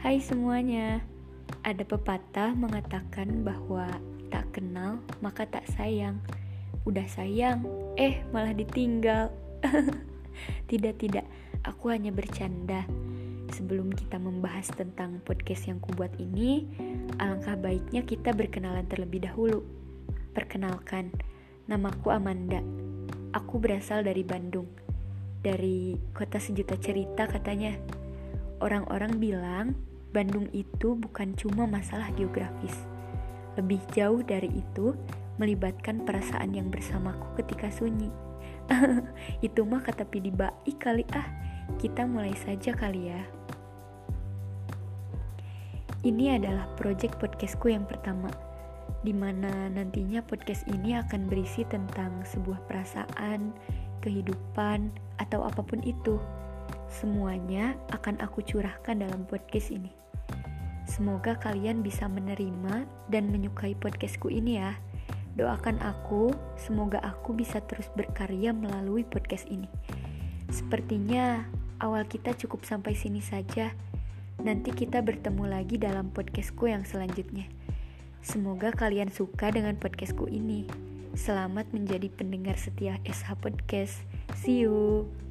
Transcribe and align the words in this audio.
Hai 0.00 0.16
semuanya, 0.16 1.04
ada 1.60 1.84
pepatah 1.84 2.56
mengatakan 2.56 3.44
bahwa 3.44 3.84
tak 4.32 4.48
kenal 4.56 4.96
maka 5.20 5.44
tak 5.44 5.68
sayang. 5.76 6.16
Udah 6.88 7.04
sayang, 7.04 7.68
eh 8.00 8.24
malah 8.32 8.56
ditinggal. 8.56 9.28
tidak, 10.72 10.96
tidak, 11.04 11.28
aku 11.68 11.92
hanya 11.92 12.08
bercanda. 12.16 12.88
Sebelum 13.52 13.92
kita 13.92 14.16
membahas 14.16 14.72
tentang 14.72 15.20
podcast 15.20 15.68
yang 15.68 15.76
kubuat 15.84 16.16
ini, 16.16 16.64
alangkah 17.20 17.60
baiknya 17.60 18.00
kita 18.00 18.32
berkenalan 18.32 18.88
terlebih 18.88 19.28
dahulu. 19.28 19.68
Perkenalkan, 20.32 21.12
namaku 21.68 22.08
Amanda. 22.08 22.64
Aku 23.36 23.60
berasal 23.60 24.00
dari 24.00 24.24
Bandung. 24.24 24.64
Dari 25.44 25.92
kota 26.16 26.40
sejuta 26.40 26.80
cerita 26.80 27.28
katanya. 27.28 27.76
Orang-orang 28.64 29.20
bilang 29.20 29.89
Bandung 30.10 30.50
itu 30.50 30.98
bukan 30.98 31.38
cuma 31.38 31.70
masalah 31.70 32.10
geografis. 32.18 32.74
Lebih 33.54 33.78
jauh 33.94 34.26
dari 34.26 34.50
itu, 34.50 34.98
melibatkan 35.38 36.02
perasaan 36.02 36.50
yang 36.50 36.66
bersamaku 36.66 37.38
ketika 37.38 37.70
sunyi. 37.70 38.10
itu 39.46 39.62
mah 39.62 39.82
kata 39.82 40.02
Pidi 40.06 40.34
baik 40.34 40.82
kali 40.82 41.06
ah. 41.14 41.26
Kita 41.78 42.02
mulai 42.02 42.34
saja 42.34 42.74
kali 42.74 43.14
ya. 43.14 43.22
Ini 46.02 46.40
adalah 46.40 46.66
project 46.74 47.20
podcastku 47.22 47.70
yang 47.70 47.86
pertama, 47.86 48.32
di 49.06 49.14
mana 49.14 49.70
nantinya 49.70 50.24
podcast 50.24 50.66
ini 50.66 50.98
akan 50.98 51.30
berisi 51.30 51.62
tentang 51.68 52.24
sebuah 52.26 52.66
perasaan, 52.66 53.54
kehidupan, 54.02 54.90
atau 55.22 55.46
apa 55.46 55.62
pun 55.62 55.78
itu. 55.84 56.18
Semuanya 56.90 57.78
akan 57.94 58.18
aku 58.18 58.42
curahkan 58.42 58.98
dalam 58.98 59.22
podcast 59.30 59.70
ini. 59.70 59.94
Semoga 60.90 61.38
kalian 61.38 61.86
bisa 61.86 62.10
menerima 62.10 62.82
dan 63.06 63.30
menyukai 63.30 63.78
podcastku 63.78 64.26
ini 64.26 64.58
ya. 64.58 64.74
Doakan 65.38 65.78
aku, 65.86 66.34
semoga 66.58 66.98
aku 66.98 67.30
bisa 67.30 67.62
terus 67.62 67.86
berkarya 67.94 68.50
melalui 68.50 69.06
podcast 69.06 69.46
ini. 69.46 69.70
Sepertinya 70.50 71.46
awal 71.78 72.10
kita 72.10 72.34
cukup 72.34 72.66
sampai 72.66 72.98
sini 72.98 73.22
saja. 73.22 73.70
Nanti 74.42 74.74
kita 74.74 74.98
bertemu 74.98 75.46
lagi 75.46 75.78
dalam 75.78 76.10
podcastku 76.10 76.66
yang 76.66 76.82
selanjutnya. 76.82 77.46
Semoga 78.18 78.74
kalian 78.74 79.14
suka 79.14 79.54
dengan 79.54 79.78
podcastku 79.78 80.26
ini. 80.26 80.66
Selamat 81.14 81.70
menjadi 81.70 82.10
pendengar 82.10 82.58
setia 82.58 82.98
SH 83.06 83.38
Podcast. 83.38 83.94
See 84.34 84.66
you. 84.66 85.29